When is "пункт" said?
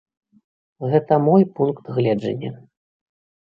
1.61-1.85